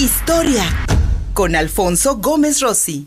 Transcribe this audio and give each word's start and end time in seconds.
Historia 0.00 0.62
con 1.34 1.56
Alfonso 1.56 2.18
Gómez 2.18 2.60
Rossi. 2.60 3.04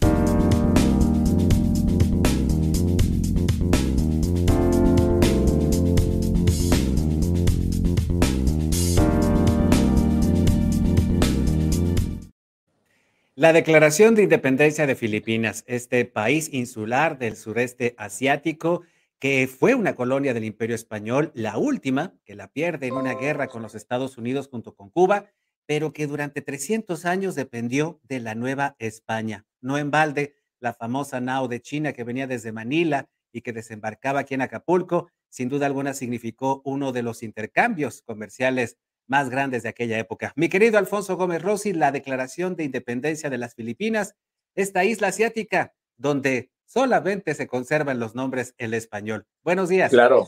La 13.35 13.53
Declaración 13.53 14.15
de 14.15 14.23
Independencia 14.23 14.85
de 14.85 14.95
Filipinas, 14.95 15.63
este 15.67 16.03
país 16.03 16.49
insular 16.51 17.17
del 17.17 17.37
sureste 17.37 17.95
asiático, 17.97 18.81
que 19.17 19.47
fue 19.47 19.75
una 19.75 19.95
colonia 19.95 20.33
del 20.33 20.43
Imperio 20.43 20.75
Español, 20.75 21.31
la 21.35 21.57
última 21.57 22.15
que 22.25 22.35
la 22.35 22.49
pierde 22.49 22.87
en 22.87 22.95
una 22.95 23.13
guerra 23.13 23.47
con 23.47 23.61
los 23.61 23.75
Estados 23.75 24.17
Unidos 24.17 24.49
junto 24.49 24.75
con 24.75 24.89
Cuba, 24.89 25.27
pero 25.71 25.93
que 25.93 26.05
durante 26.05 26.41
300 26.41 27.05
años 27.05 27.33
dependió 27.33 28.01
de 28.03 28.19
la 28.19 28.35
Nueva 28.35 28.75
España. 28.77 29.45
No 29.61 29.77
en 29.77 29.89
balde, 29.89 30.35
la 30.59 30.73
famosa 30.73 31.21
nao 31.21 31.47
de 31.47 31.61
China 31.61 31.93
que 31.93 32.03
venía 32.03 32.27
desde 32.27 32.51
Manila 32.51 33.07
y 33.31 33.39
que 33.39 33.53
desembarcaba 33.53 34.19
aquí 34.19 34.33
en 34.33 34.41
Acapulco, 34.41 35.07
sin 35.29 35.47
duda 35.47 35.67
alguna 35.67 35.93
significó 35.93 36.61
uno 36.65 36.91
de 36.91 37.03
los 37.03 37.23
intercambios 37.23 38.01
comerciales 38.01 38.79
más 39.07 39.29
grandes 39.29 39.63
de 39.63 39.69
aquella 39.69 39.97
época. 39.97 40.33
Mi 40.35 40.49
querido 40.49 40.77
Alfonso 40.77 41.15
Gómez 41.15 41.41
Rossi, 41.41 41.71
la 41.71 41.93
declaración 41.93 42.57
de 42.57 42.65
independencia 42.65 43.29
de 43.29 43.37
las 43.37 43.55
Filipinas, 43.55 44.15
esta 44.55 44.83
isla 44.83 45.07
asiática 45.07 45.73
donde 45.95 46.51
solamente 46.65 47.33
se 47.33 47.47
conservan 47.47 47.97
los 47.97 48.13
nombres 48.13 48.55
en 48.57 48.73
español. 48.73 49.25
Buenos 49.41 49.69
días. 49.69 49.89
Claro. 49.89 50.27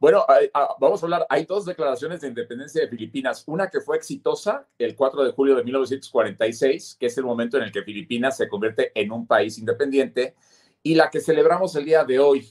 Bueno, 0.00 0.24
ah, 0.28 0.76
vamos 0.78 1.02
a 1.02 1.06
hablar, 1.06 1.26
hay 1.28 1.44
dos 1.44 1.64
declaraciones 1.64 2.20
de 2.20 2.28
independencia 2.28 2.80
de 2.80 2.88
Filipinas. 2.88 3.42
Una 3.48 3.68
que 3.68 3.80
fue 3.80 3.96
exitosa 3.96 4.68
el 4.78 4.94
4 4.94 5.24
de 5.24 5.32
julio 5.32 5.56
de 5.56 5.64
1946, 5.64 6.98
que 7.00 7.06
es 7.06 7.18
el 7.18 7.24
momento 7.24 7.56
en 7.56 7.64
el 7.64 7.72
que 7.72 7.82
Filipinas 7.82 8.36
se 8.36 8.48
convierte 8.48 8.92
en 8.94 9.10
un 9.10 9.26
país 9.26 9.58
independiente, 9.58 10.36
y 10.84 10.94
la 10.94 11.10
que 11.10 11.20
celebramos 11.20 11.74
el 11.74 11.84
día 11.84 12.04
de 12.04 12.20
hoy, 12.20 12.48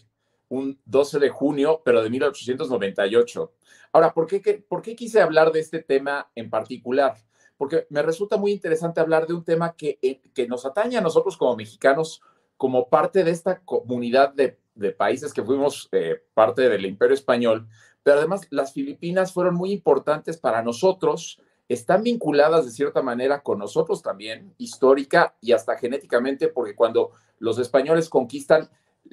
un 0.50 0.78
12 0.84 1.20
de 1.20 1.30
junio, 1.30 1.82
pero 1.86 2.04
de 2.04 2.10
1898. 2.10 3.54
Ahora, 3.94 4.14
¿por 4.14 4.28
qué, 4.28 4.66
¿por 4.68 4.82
qué 4.82 4.94
quise 4.94 5.22
hablar 5.22 5.54
de 5.54 5.62
este 5.62 5.82
tema 5.82 6.30
en 6.36 6.50
particular? 6.50 7.16
Porque 7.56 7.88
me 7.90 8.02
resulta 8.02 8.36
muy 8.36 8.52
interesante 8.52 9.00
hablar 9.00 9.26
de 9.26 9.34
un 9.34 9.46
tema 9.46 9.74
que, 9.74 9.98
eh, 10.02 10.20
que 10.34 10.48
nos 10.50 10.66
atañe 10.66 10.98
a 10.98 11.02
nosotros 11.02 11.38
como 11.38 11.56
mexicanos, 11.56 12.22
como 12.58 12.90
parte 12.90 13.24
de 13.24 13.32
esta 13.32 13.62
comunidad 13.62 14.34
de 14.34 14.60
de 14.78 14.92
países 14.92 15.34
que 15.34 15.44
fuimos 15.44 15.90
eh, 15.92 16.24
parte 16.34 16.70
del 16.70 16.86
imperio 16.86 17.14
español, 17.14 17.68
pero 18.04 18.20
además 18.20 18.48
las 18.52 18.74
Filipinas 18.74 19.34
fueron 19.34 19.56
muy 19.56 19.72
importantes 19.72 20.38
para 20.38 20.62
nosotros, 20.62 21.42
están 21.68 22.04
vinculadas 22.04 22.66
de 22.66 22.72
cierta 22.72 23.02
manera 23.02 23.42
con 23.42 23.60
nosotros 23.60 24.02
también, 24.02 24.54
histórica 24.58 25.36
y 25.42 25.52
hasta 25.52 25.78
genéticamente, 25.78 26.48
porque 26.48 26.76
cuando 26.76 27.12
los 27.40 27.60
españoles 27.60 28.08
conquistan, 28.08 28.70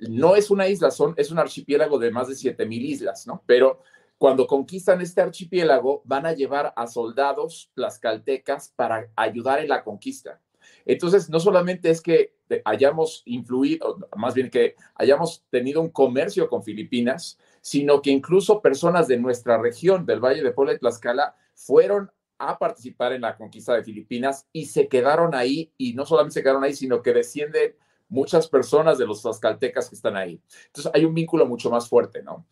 no 0.08 0.36
es 0.36 0.50
una 0.50 0.68
isla, 0.68 0.90
son, 0.90 1.14
es 1.16 1.30
un 1.30 1.38
archipiélago 1.38 1.98
de 1.98 2.10
más 2.10 2.28
de 2.28 2.34
7 2.34 2.66
mil 2.66 2.84
islas, 2.84 3.26
¿no? 3.26 3.42
Pero 3.46 3.80
cuando 4.18 4.46
conquistan 4.46 5.00
este 5.00 5.20
archipiélago, 5.20 6.02
van 6.04 6.26
a 6.26 6.32
llevar 6.32 6.72
a 6.76 6.86
soldados 6.86 7.70
caltecas 8.00 8.72
para 8.74 9.10
ayudar 9.16 9.58
en 9.60 9.68
la 9.68 9.82
conquista. 9.82 10.40
Entonces, 10.84 11.30
no 11.30 11.40
solamente 11.40 11.90
es 11.90 12.00
que 12.00 12.34
hayamos 12.64 13.22
influido, 13.24 13.98
más 14.16 14.34
bien 14.34 14.50
que 14.50 14.76
hayamos 14.94 15.44
tenido 15.50 15.80
un 15.80 15.90
comercio 15.90 16.48
con 16.48 16.62
Filipinas, 16.62 17.38
sino 17.60 18.02
que 18.02 18.10
incluso 18.10 18.60
personas 18.60 19.08
de 19.08 19.16
nuestra 19.16 19.58
región, 19.58 20.04
del 20.04 20.20
Valle 20.20 20.42
de 20.42 20.52
Puebla 20.52 20.74
y 20.74 20.78
Tlaxcala, 20.78 21.34
fueron 21.54 22.10
a 22.38 22.58
participar 22.58 23.12
en 23.12 23.22
la 23.22 23.36
conquista 23.36 23.74
de 23.74 23.84
Filipinas 23.84 24.46
y 24.52 24.66
se 24.66 24.88
quedaron 24.88 25.34
ahí, 25.34 25.72
y 25.78 25.94
no 25.94 26.04
solamente 26.04 26.34
se 26.34 26.42
quedaron 26.42 26.64
ahí, 26.64 26.74
sino 26.74 27.00
que 27.02 27.12
descienden 27.12 27.76
muchas 28.08 28.48
personas 28.48 28.98
de 28.98 29.06
los 29.06 29.22
tlaxcaltecas 29.22 29.88
que 29.88 29.94
están 29.94 30.16
ahí. 30.16 30.40
Entonces 30.66 30.92
hay 30.94 31.04
un 31.04 31.14
vínculo 31.14 31.46
mucho 31.46 31.70
más 31.70 31.88
fuerte, 31.88 32.22
¿no? 32.22 32.46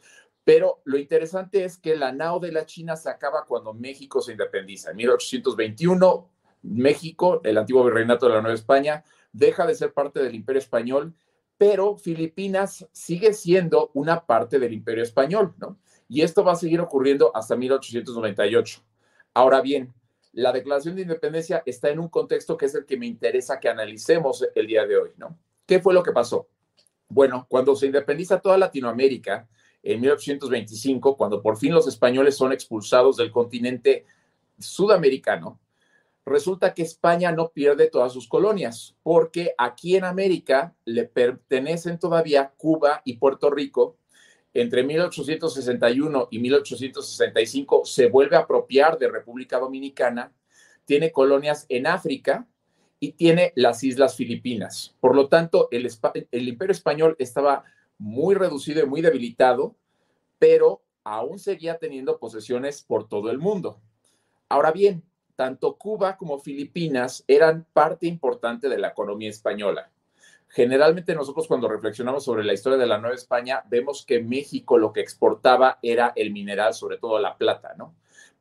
Pero 0.44 0.81
lo 0.84 0.98
interesante 0.98 1.64
es 1.64 1.78
que 1.78 1.94
la 1.94 2.12
NAO 2.12 2.41
de 2.41 2.53
la 2.53 2.66
China 2.66 2.97
se 2.97 3.10
acaba 3.10 3.44
cuando 3.47 3.75
México 3.75 4.20
se 4.20 4.32
independiza. 4.32 4.91
En 4.91 4.97
1821, 4.97 6.31
México, 6.62 7.41
el 7.45 7.59
antiguo 7.59 7.84
virreinato 7.84 8.27
de 8.27 8.34
la 8.34 8.41
Nueva 8.41 8.55
España, 8.55 9.05
deja 9.33 9.67
de 9.67 9.75
ser 9.75 9.93
parte 9.93 10.23
del 10.23 10.34
imperio 10.34 10.61
español, 10.61 11.15
pero 11.59 11.97
Filipinas 11.97 12.87
sigue 12.93 13.33
siendo 13.33 13.91
una 13.95 14.27
parte 14.27 14.59
del 14.59 14.73
imperio 14.73 15.03
español, 15.03 15.55
¿no? 15.59 15.78
Y 16.09 16.23
esto 16.23 16.45
va 16.45 16.53
a 16.53 16.56
seguir 16.56 16.81
ocurriendo 16.81 17.34
hasta 17.34 17.56
1898. 17.56 18.83
Ahora 19.34 19.61
bien, 19.61 19.93
la 20.33 20.53
declaración 20.53 20.97
de 20.97 21.03
independencia 21.03 21.62
está 21.67 21.91
en 21.91 21.99
un 21.99 22.09
contexto 22.09 22.56
que 22.56 22.67
es 22.67 22.75
el 22.75 22.84
que 22.84 22.97
me 22.97 23.06
interesa 23.06 23.61
que 23.61 23.69
analicemos 23.69 24.47
el 24.55 24.67
día 24.67 24.87
de 24.87 24.97
hoy, 24.97 25.11
¿no? 25.17 25.39
¿Qué 25.67 25.81
fue 25.81 25.94
lo 25.94 26.03
que 26.03 26.12
pasó? 26.12 26.49
Bueno, 27.09 27.47
cuando 27.49 27.77
se 27.77 27.87
independiza 27.87 28.41
toda 28.41 28.59
Latinoamérica, 28.59 29.49
en 29.83 30.00
1825, 30.00 31.17
cuando 31.17 31.43
por 31.43 31.56
fin 31.56 31.75
los 31.75 31.89
españoles 31.89 32.37
son 32.37 32.53
expulsados 32.53 33.17
del 33.17 33.33
continente 33.33 34.06
sudamericano, 34.59 35.59
resulta 36.25 36.75
que 36.75 36.83
España 36.83 37.33
no 37.33 37.50
pierde 37.50 37.88
todas 37.88 38.12
sus 38.12 38.28
colonias, 38.28 38.97
porque 39.03 39.55
aquí 39.59 39.97
en 39.97 40.05
América 40.05 40.75
le 40.84 41.05
pertenecen 41.05 41.99
todavía 41.99 42.53
Cuba 42.56 43.03
y 43.05 43.16
Puerto 43.16 43.50
Rico. 43.50 43.97
Entre 44.55 44.82
1861 44.82 46.28
y 46.31 46.38
1865 46.38 47.84
se 47.84 48.09
vuelve 48.09 48.37
a 48.37 48.41
apropiar 48.41 48.99
de 48.99 49.09
República 49.09 49.59
Dominicana, 49.59 50.32
tiene 50.84 51.11
colonias 51.11 51.65
en 51.69 51.87
África 51.87 52.47
y 53.00 53.12
tiene 53.12 53.53
las 53.56 53.82
Islas 53.82 54.15
Filipinas. 54.15 54.94
Por 55.00 55.16
lo 55.16 55.28
tanto, 55.28 55.69
el, 55.71 55.91
el 56.31 56.49
imperio 56.49 56.72
español 56.72 57.16
estaba 57.19 57.65
muy 57.99 58.34
reducido 58.34 58.82
y 58.82 58.87
muy 58.87 59.00
debilitado, 59.00 59.75
pero 60.38 60.82
aún 61.03 61.38
seguía 61.38 61.78
teniendo 61.78 62.19
posesiones 62.19 62.82
por 62.82 63.09
todo 63.09 63.31
el 63.31 63.38
mundo. 63.38 63.81
Ahora 64.49 64.71
bien, 64.71 65.03
tanto 65.42 65.76
Cuba 65.76 66.16
como 66.16 66.38
Filipinas 66.38 67.25
eran 67.26 67.66
parte 67.72 68.06
importante 68.06 68.69
de 68.69 68.78
la 68.78 68.91
economía 68.91 69.28
española. 69.28 69.91
Generalmente 70.47 71.16
nosotros 71.16 71.48
cuando 71.48 71.66
reflexionamos 71.66 72.22
sobre 72.22 72.44
la 72.44 72.53
historia 72.53 72.78
de 72.78 72.86
la 72.86 72.98
Nueva 72.98 73.16
España, 73.16 73.64
vemos 73.69 74.06
que 74.06 74.22
México 74.22 74.78
lo 74.78 74.92
que 74.92 75.00
exportaba 75.00 75.81
era 75.82 76.12
el 76.14 76.31
mineral, 76.31 76.75
sobre 76.75 76.97
todo 76.98 77.19
la 77.19 77.36
plata, 77.36 77.75
¿no? 77.76 77.92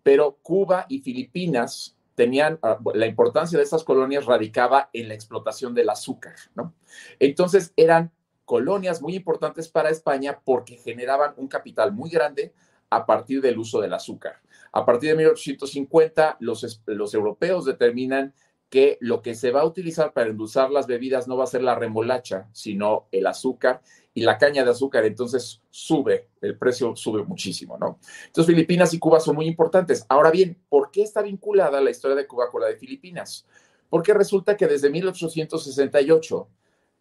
Pero 0.04 0.38
Cuba 0.44 0.86
y 0.90 1.00
Filipinas 1.00 1.98
tenían, 2.14 2.60
ah, 2.62 2.78
la 2.94 3.08
importancia 3.08 3.58
de 3.58 3.64
estas 3.64 3.84
colonias 3.84 4.28
radicaba 4.28 4.92
en 4.94 5.08
la 5.08 5.16
explotación 5.16 5.74
del 5.74 5.90
azúcar, 5.90 6.36
¿no? 6.54 6.76
Entonces 7.18 7.74
eran 7.78 8.12
colonias 8.46 9.02
muy 9.02 9.16
importantes 9.16 9.70
para 9.70 9.90
España 9.90 10.40
porque 10.46 10.78
generaban 10.78 11.34
un 11.38 11.48
capital 11.48 11.94
muy 11.94 12.12
grande 12.12 12.54
a 12.92 13.06
partir 13.06 13.42
del 13.42 13.58
uso 13.58 13.82
del 13.82 13.94
azúcar. 13.94 14.42
A 14.74 14.86
partir 14.86 15.10
de 15.10 15.16
1850, 15.18 16.38
los, 16.40 17.14
europeos 17.14 17.66
determinan 17.66 18.34
que 18.70 18.98
lo 19.02 19.22
que 19.22 19.34
se 19.34 19.52
va 19.52 19.62
a 19.62 19.66
utilizar 19.66 20.14
para 20.14 20.30
endulzar 20.30 20.70
las 20.72 20.88
bebidas 20.88 21.28
no 21.28 21.36
va 21.36 21.46
a 21.46 21.48
ser 21.48 21.64
la 21.64 21.76
remolacha, 21.76 22.48
sino 22.54 23.08
el 23.12 23.28
azúcar 23.28 23.82
y 24.14 24.22
la 24.22 24.38
caña 24.38 24.64
de 24.64 24.72
azúcar. 24.72 25.06
Entonces 25.06 25.62
sube, 25.70 26.30
el 26.42 26.58
precio 26.58 26.96
sube 26.96 27.24
muchísimo, 27.24 27.78
¿no? 27.78 28.00
Entonces 28.28 28.54
Filipinas 28.54 28.94
y 28.94 29.00
Cuba 29.00 29.20
son 29.20 29.36
muy 29.36 29.48
importantes. 29.48 30.06
Ahora 30.08 30.32
bien, 30.32 30.58
¿por 30.70 30.92
qué 30.92 31.02
está 31.02 31.22
vinculada 31.22 31.82
la 31.82 31.90
historia 31.90 32.16
de 32.16 32.28
Cuba 32.28 32.50
con 32.50 32.62
la 32.62 32.68
de 32.68 32.78
Filipinas? 32.78 33.46
Porque 33.90 34.14
resulta 34.14 34.56
que 34.56 34.68
desde 34.68 34.90
1868 34.90 36.48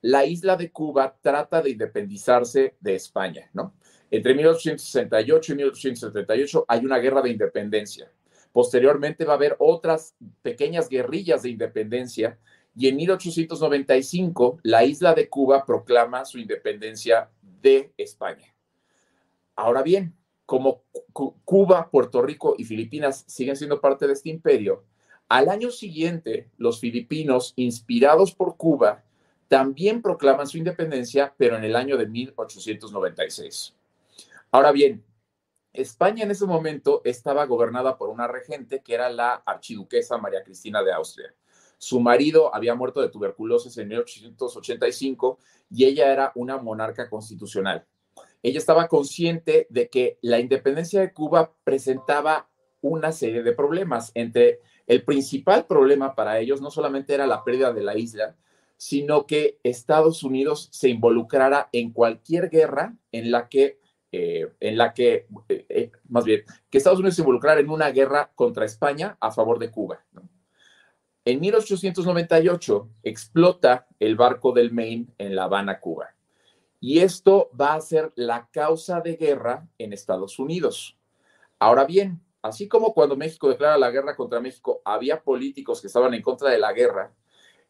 la 0.02 0.24
isla 0.24 0.56
de 0.56 0.72
Cuba 0.72 1.16
trata 1.20 1.62
de 1.62 1.70
independizarse 1.70 2.76
de 2.80 2.94
España, 2.94 3.50
¿no? 3.52 3.74
Entre 4.10 4.34
1868 4.34 5.52
y 5.52 5.56
1878 5.56 6.64
hay 6.66 6.84
una 6.84 6.98
guerra 6.98 7.22
de 7.22 7.30
independencia. 7.30 8.10
Posteriormente 8.52 9.24
va 9.24 9.34
a 9.34 9.36
haber 9.36 9.56
otras 9.60 10.16
pequeñas 10.42 10.88
guerrillas 10.88 11.42
de 11.42 11.50
independencia 11.50 12.38
y 12.74 12.88
en 12.88 12.96
1895 12.96 14.60
la 14.64 14.84
isla 14.84 15.14
de 15.14 15.28
Cuba 15.28 15.64
proclama 15.64 16.24
su 16.24 16.38
independencia 16.38 17.30
de 17.62 17.92
España. 17.96 18.52
Ahora 19.54 19.82
bien, 19.82 20.16
como 20.46 20.82
Cuba, 21.44 21.88
Puerto 21.90 22.22
Rico 22.22 22.56
y 22.58 22.64
Filipinas 22.64 23.24
siguen 23.28 23.54
siendo 23.54 23.80
parte 23.80 24.08
de 24.08 24.14
este 24.14 24.30
imperio, 24.30 24.84
al 25.28 25.48
año 25.48 25.70
siguiente 25.70 26.50
los 26.56 26.80
filipinos, 26.80 27.52
inspirados 27.54 28.34
por 28.34 28.56
Cuba, 28.56 29.04
también 29.46 30.02
proclaman 30.02 30.48
su 30.48 30.58
independencia, 30.58 31.34
pero 31.36 31.56
en 31.56 31.62
el 31.62 31.76
año 31.76 31.96
de 31.96 32.06
1896. 32.06 33.76
Ahora 34.52 34.72
bien, 34.72 35.04
España 35.72 36.24
en 36.24 36.32
ese 36.32 36.44
momento 36.44 37.02
estaba 37.04 37.46
gobernada 37.46 37.96
por 37.96 38.08
una 38.08 38.26
regente 38.26 38.82
que 38.82 38.94
era 38.94 39.08
la 39.08 39.34
archiduquesa 39.46 40.18
María 40.18 40.42
Cristina 40.42 40.82
de 40.82 40.92
Austria. 40.92 41.34
Su 41.78 42.00
marido 42.00 42.54
había 42.54 42.74
muerto 42.74 43.00
de 43.00 43.08
tuberculosis 43.08 43.78
en 43.78 43.88
1885 43.88 45.38
y 45.70 45.84
ella 45.84 46.12
era 46.12 46.32
una 46.34 46.58
monarca 46.58 47.08
constitucional. 47.08 47.86
Ella 48.42 48.58
estaba 48.58 48.88
consciente 48.88 49.66
de 49.70 49.88
que 49.88 50.18
la 50.20 50.40
independencia 50.40 51.00
de 51.00 51.12
Cuba 51.12 51.54
presentaba 51.62 52.50
una 52.80 53.12
serie 53.12 53.42
de 53.42 53.52
problemas, 53.52 54.10
entre 54.14 54.60
El 54.86 55.04
principal 55.04 55.66
problema 55.66 56.16
para 56.16 56.40
ellos 56.40 56.60
no 56.60 56.70
solamente 56.70 57.14
era 57.14 57.26
la 57.26 57.44
pérdida 57.44 57.72
de 57.72 57.82
la 57.82 57.96
isla, 57.96 58.36
sino 58.76 59.26
que 59.26 59.58
Estados 59.62 60.22
Unidos 60.24 60.68
se 60.72 60.88
involucrara 60.88 61.68
en 61.72 61.92
cualquier 61.92 62.50
guerra 62.50 62.96
en 63.12 63.30
la 63.30 63.48
que, 63.48 63.78
eh, 64.12 64.52
en 64.58 64.76
la 64.76 64.92
que 64.92 65.26
eh, 65.48 65.66
eh, 65.68 65.92
más 66.08 66.24
bien, 66.24 66.42
que 66.68 66.78
Estados 66.78 66.98
Unidos 66.98 67.14
se 67.14 67.22
involucrara 67.22 67.60
en 67.60 67.70
una 67.70 67.90
guerra 67.90 68.32
contra 68.34 68.64
España 68.64 69.16
a 69.20 69.30
favor 69.30 69.58
de 69.58 69.70
Cuba. 69.70 70.04
En 71.24 71.40
1898 71.40 72.88
explota 73.04 73.86
el 74.00 74.16
barco 74.16 74.52
del 74.52 74.72
Maine 74.72 75.06
en 75.18 75.36
La 75.36 75.44
Habana, 75.44 75.78
Cuba. 75.78 76.14
Y 76.80 77.00
esto 77.00 77.50
va 77.58 77.74
a 77.74 77.80
ser 77.80 78.10
la 78.16 78.48
causa 78.50 79.00
de 79.00 79.16
guerra 79.16 79.68
en 79.78 79.92
Estados 79.92 80.38
Unidos. 80.38 80.96
Ahora 81.58 81.84
bien, 81.84 82.20
así 82.42 82.66
como 82.66 82.94
cuando 82.94 83.16
México 83.16 83.48
declara 83.48 83.78
la 83.78 83.90
guerra 83.90 84.16
contra 84.16 84.40
México, 84.40 84.80
había 84.84 85.22
políticos 85.22 85.80
que 85.80 85.86
estaban 85.86 86.14
en 86.14 86.22
contra 86.22 86.50
de 86.50 86.58
la 86.58 86.72
guerra, 86.72 87.12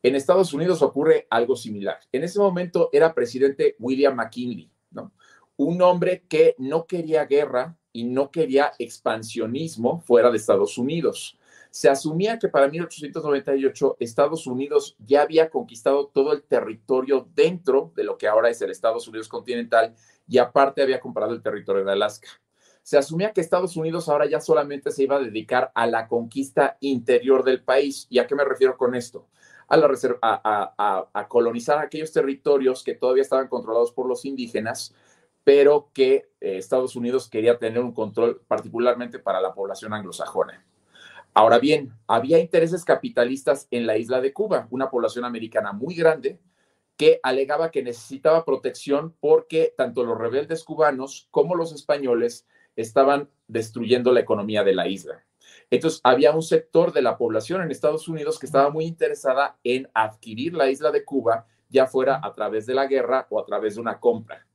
en 0.02 0.14
Estados 0.14 0.54
Unidos 0.54 0.80
ocurre 0.80 1.26
algo 1.28 1.56
similar. 1.56 1.98
En 2.12 2.24
ese 2.24 2.38
momento 2.38 2.88
era 2.92 3.14
presidente 3.14 3.76
William 3.78 4.14
McKinley, 4.14 4.70
¿no? 4.90 5.12
Un 5.62 5.82
hombre 5.82 6.24
que 6.26 6.54
no 6.56 6.86
quería 6.86 7.26
guerra 7.26 7.76
y 7.92 8.04
no 8.04 8.30
quería 8.30 8.72
expansionismo 8.78 10.00
fuera 10.00 10.30
de 10.30 10.38
Estados 10.38 10.78
Unidos. 10.78 11.38
Se 11.68 11.90
asumía 11.90 12.38
que 12.38 12.48
para 12.48 12.66
1898 12.66 13.98
Estados 14.00 14.46
Unidos 14.46 14.96
ya 14.98 15.20
había 15.20 15.50
conquistado 15.50 16.06
todo 16.06 16.32
el 16.32 16.44
territorio 16.44 17.28
dentro 17.34 17.92
de 17.94 18.04
lo 18.04 18.16
que 18.16 18.26
ahora 18.26 18.48
es 18.48 18.62
el 18.62 18.70
Estados 18.70 19.06
Unidos 19.06 19.28
continental 19.28 19.94
y 20.26 20.38
aparte 20.38 20.80
había 20.80 20.98
comprado 20.98 21.34
el 21.34 21.42
territorio 21.42 21.84
de 21.84 21.92
Alaska. 21.92 22.30
Se 22.82 22.96
asumía 22.96 23.34
que 23.34 23.42
Estados 23.42 23.76
Unidos 23.76 24.08
ahora 24.08 24.24
ya 24.24 24.40
solamente 24.40 24.90
se 24.90 25.02
iba 25.02 25.16
a 25.16 25.20
dedicar 25.20 25.72
a 25.74 25.86
la 25.86 26.08
conquista 26.08 26.78
interior 26.80 27.44
del 27.44 27.62
país. 27.62 28.06
¿Y 28.08 28.18
a 28.18 28.26
qué 28.26 28.34
me 28.34 28.46
refiero 28.46 28.78
con 28.78 28.94
esto? 28.94 29.28
A, 29.68 29.76
la 29.76 29.90
a, 30.22 31.08
a, 31.12 31.28
colonizar 31.28 31.78
aquellos 31.78 32.12
territorios 32.12 32.82
que 32.82 32.94
todavía 32.94 33.22
estaban 33.22 33.46
controlados 33.46 33.92
por 33.92 34.08
los 34.08 34.24
indígenas, 34.24 34.94
pero 35.44 35.90
que 35.92 36.30
eh, 36.40 36.56
Estados 36.56 36.96
Unidos 36.96 37.28
quería 37.28 37.58
tener 37.58 37.80
un 37.80 37.92
control 37.92 38.42
particularmente 38.46 39.18
para 39.18 39.40
la 39.40 39.54
población 39.54 39.92
anglosajona. 39.92 40.64
Ahora 41.32 41.58
bien, 41.58 41.92
había 42.06 42.38
intereses 42.38 42.84
capitalistas 42.84 43.68
en 43.70 43.86
la 43.86 43.96
isla 43.96 44.20
de 44.20 44.32
Cuba, 44.32 44.66
una 44.70 44.90
población 44.90 45.24
americana 45.24 45.72
muy 45.72 45.94
grande 45.94 46.40
que 46.96 47.20
alegaba 47.22 47.70
que 47.70 47.82
necesitaba 47.82 48.44
protección 48.44 49.14
porque 49.20 49.72
tanto 49.76 50.04
los 50.04 50.18
rebeldes 50.18 50.64
cubanos 50.64 51.28
como 51.30 51.54
los 51.54 51.72
españoles 51.72 52.46
estaban 52.76 53.30
destruyendo 53.48 54.12
la 54.12 54.20
economía 54.20 54.64
de 54.64 54.74
la 54.74 54.86
isla. 54.86 55.24
Entonces, 55.70 56.00
había 56.02 56.32
un 56.32 56.42
sector 56.42 56.92
de 56.92 57.02
la 57.02 57.16
población 57.16 57.62
en 57.62 57.70
Estados 57.70 58.08
Unidos 58.08 58.38
que 58.38 58.46
estaba 58.46 58.70
muy 58.70 58.84
interesada 58.84 59.56
en 59.62 59.88
adquirir 59.94 60.54
la 60.54 60.68
isla 60.68 60.90
de 60.90 61.04
Cuba, 61.04 61.46
ya 61.68 61.86
fuera 61.86 62.20
a 62.22 62.34
través 62.34 62.66
de 62.66 62.74
la 62.74 62.86
guerra 62.86 63.26
o 63.30 63.40
a 63.40 63.46
través 63.46 63.76
de 63.76 63.80
una 63.80 64.00
compra. 64.00 64.46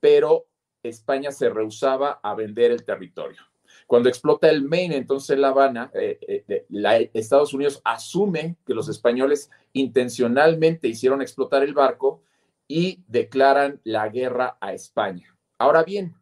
Pero 0.00 0.46
España 0.82 1.30
se 1.32 1.50
rehusaba 1.50 2.20
a 2.22 2.34
vender 2.34 2.70
el 2.70 2.84
territorio. 2.84 3.42
Cuando 3.86 4.08
explota 4.08 4.50
el 4.50 4.62
Maine, 4.62 4.96
entonces 4.96 5.38
La 5.38 5.48
Habana, 5.48 5.90
eh, 5.94 6.18
eh, 6.48 7.10
Estados 7.14 7.54
Unidos 7.54 7.80
asume 7.84 8.56
que 8.66 8.74
los 8.74 8.88
españoles 8.88 9.50
intencionalmente 9.72 10.88
hicieron 10.88 11.22
explotar 11.22 11.62
el 11.62 11.74
barco 11.74 12.22
y 12.66 13.02
declaran 13.06 13.80
la 13.84 14.08
guerra 14.08 14.58
a 14.60 14.72
España. 14.72 15.34
Ahora 15.58 15.84
bien, 15.84 16.14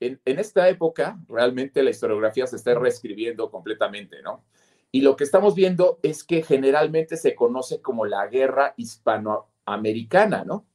en, 0.00 0.20
en, 0.24 0.38
esta 0.38 0.68
época 0.68 1.18
realmente 1.28 1.82
la 1.82 1.90
historiografía 1.90 2.46
se 2.46 2.56
está 2.56 2.74
reescribiendo 2.74 3.50
completamente, 3.50 4.22
¿no? 4.22 4.44
Y 4.92 5.00
lo 5.00 5.16
que 5.16 5.24
estamos 5.24 5.54
viendo 5.54 5.98
es 6.02 6.24
que 6.24 6.42
generalmente 6.42 7.16
se 7.16 7.34
conoce 7.34 7.82
como 7.82 8.06
la 8.06 8.26
guerra 8.28 8.74
hispanoamericana, 8.76 10.44
¿no? 10.44 10.66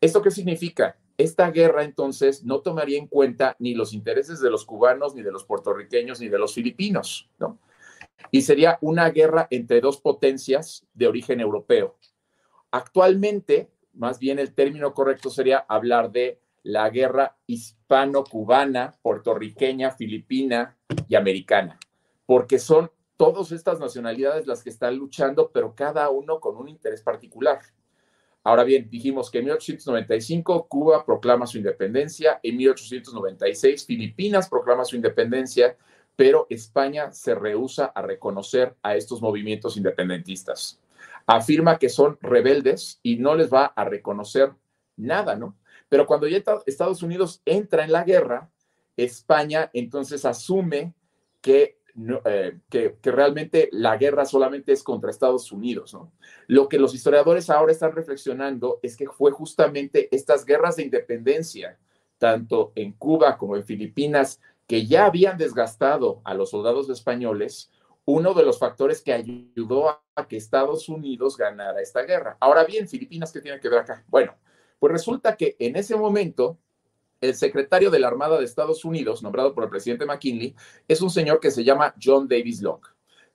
¿Esto 0.00 0.22
qué 0.22 0.30
significa? 0.30 0.99
Esta 1.20 1.50
guerra 1.50 1.84
entonces 1.84 2.44
no 2.44 2.60
tomaría 2.60 2.98
en 2.98 3.06
cuenta 3.06 3.56
ni 3.58 3.74
los 3.74 3.92
intereses 3.92 4.40
de 4.40 4.50
los 4.50 4.64
cubanos, 4.64 5.14
ni 5.14 5.22
de 5.22 5.32
los 5.32 5.44
puertorriqueños, 5.44 6.20
ni 6.20 6.28
de 6.28 6.38
los 6.38 6.54
filipinos, 6.54 7.30
¿no? 7.38 7.58
Y 8.30 8.42
sería 8.42 8.78
una 8.80 9.10
guerra 9.10 9.46
entre 9.50 9.80
dos 9.80 10.00
potencias 10.00 10.86
de 10.94 11.06
origen 11.06 11.40
europeo. 11.40 11.96
Actualmente, 12.70 13.70
más 13.92 14.18
bien 14.18 14.38
el 14.38 14.54
término 14.54 14.94
correcto 14.94 15.30
sería 15.30 15.58
hablar 15.68 16.12
de 16.12 16.40
la 16.62 16.88
guerra 16.90 17.36
hispano-cubana, 17.46 18.94
puertorriqueña, 19.02 19.90
filipina 19.90 20.76
y 21.08 21.14
americana, 21.16 21.78
porque 22.26 22.58
son 22.58 22.90
todas 23.16 23.52
estas 23.52 23.80
nacionalidades 23.80 24.46
las 24.46 24.62
que 24.62 24.70
están 24.70 24.96
luchando, 24.96 25.50
pero 25.52 25.74
cada 25.74 26.08
uno 26.10 26.40
con 26.40 26.56
un 26.56 26.68
interés 26.68 27.02
particular. 27.02 27.60
Ahora 28.42 28.64
bien, 28.64 28.88
dijimos 28.88 29.30
que 29.30 29.38
en 29.38 29.44
1895 29.44 30.66
Cuba 30.66 31.04
proclama 31.04 31.46
su 31.46 31.58
independencia, 31.58 32.40
en 32.42 32.56
1896 32.56 33.84
Filipinas 33.84 34.48
proclama 34.48 34.84
su 34.84 34.96
independencia, 34.96 35.76
pero 36.16 36.46
España 36.48 37.12
se 37.12 37.34
rehúsa 37.34 37.86
a 37.86 38.02
reconocer 38.02 38.76
a 38.82 38.96
estos 38.96 39.20
movimientos 39.20 39.76
independentistas. 39.76 40.80
Afirma 41.26 41.78
que 41.78 41.88
son 41.88 42.18
rebeldes 42.22 42.98
y 43.02 43.16
no 43.16 43.34
les 43.34 43.52
va 43.52 43.66
a 43.66 43.84
reconocer 43.84 44.52
nada, 44.96 45.36
¿no? 45.36 45.56
Pero 45.88 46.06
cuando 46.06 46.26
ya 46.26 46.42
Estados 46.66 47.02
Unidos 47.02 47.42
entra 47.44 47.84
en 47.84 47.92
la 47.92 48.04
guerra, 48.04 48.50
España 48.96 49.70
entonces 49.74 50.24
asume 50.24 50.94
que 51.40 51.79
eh, 52.24 52.58
que, 52.68 52.96
realmente 53.02 53.68
la 53.72 53.96
guerra 53.96 54.24
solamente 54.24 54.72
es 54.72 54.82
contra 54.82 55.10
Estados 55.10 55.50
Unidos. 55.52 55.94
¿no? 55.94 56.12
Lo 56.46 56.68
que 56.68 56.78
los 56.78 56.94
historiadores 56.94 57.50
ahora 57.50 57.72
están 57.72 57.92
reflexionando 57.92 58.78
es 58.82 58.96
que 58.96 59.08
fue 59.08 59.32
justamente 59.32 60.08
estas 60.14 60.44
guerras 60.44 60.76
de 60.76 60.84
independencia, 60.84 61.78
tanto 62.18 62.72
en 62.74 62.92
Cuba 62.92 63.38
como 63.38 63.56
en 63.56 63.64
Filipinas, 63.64 64.40
que 64.66 64.86
ya 64.86 65.06
habían 65.06 65.36
desgastado 65.36 66.20
a 66.24 66.34
los 66.34 66.50
soldados 66.50 66.88
españoles, 66.90 67.70
uno 68.04 68.34
de 68.34 68.44
los 68.44 68.58
factores 68.58 69.02
que 69.02 69.12
ayudó 69.12 69.88
a 69.88 70.28
que 70.28 70.36
Estados 70.36 70.88
Unidos 70.88 71.36
ganara 71.36 71.80
esta 71.80 72.02
guerra. 72.02 72.36
Ahora 72.40 72.64
bien, 72.64 72.88
Filipinas, 72.88 73.32
¿qué 73.32 73.40
tiene 73.40 73.60
que 73.60 73.68
ver 73.68 73.80
acá? 73.80 74.04
Bueno, 74.08 74.34
pues 74.78 74.92
resulta 74.92 75.36
que 75.36 75.56
en 75.58 75.76
ese 75.76 75.96
momento 75.96 76.58
el 77.20 77.34
secretario 77.34 77.90
de 77.90 77.98
la 77.98 78.08
Armada 78.08 78.38
de 78.38 78.44
Estados 78.44 78.84
Unidos, 78.84 79.22
nombrado 79.22 79.54
por 79.54 79.64
el 79.64 79.70
presidente 79.70 80.06
McKinley, 80.06 80.54
es 80.88 81.02
un 81.02 81.10
señor 81.10 81.38
que 81.38 81.50
se 81.50 81.62
llama 81.62 81.94
John 82.02 82.26
Davis 82.26 82.62
Long. 82.62 82.80